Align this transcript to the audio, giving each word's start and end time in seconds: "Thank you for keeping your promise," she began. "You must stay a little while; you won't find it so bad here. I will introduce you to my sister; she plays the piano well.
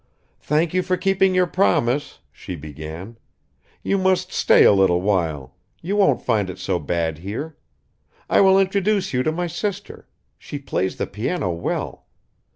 "Thank 0.39 0.73
you 0.73 0.81
for 0.81 0.97
keeping 0.97 1.35
your 1.35 1.45
promise," 1.45 2.21
she 2.31 2.55
began. 2.55 3.19
"You 3.83 3.99
must 3.99 4.31
stay 4.33 4.63
a 4.63 4.71
little 4.71 4.99
while; 4.99 5.53
you 5.79 5.95
won't 5.95 6.23
find 6.25 6.49
it 6.49 6.57
so 6.57 6.79
bad 6.79 7.19
here. 7.19 7.55
I 8.27 8.41
will 8.41 8.57
introduce 8.57 9.13
you 9.13 9.21
to 9.21 9.31
my 9.31 9.45
sister; 9.45 10.07
she 10.39 10.57
plays 10.57 10.95
the 10.95 11.05
piano 11.05 11.51
well. 11.51 12.07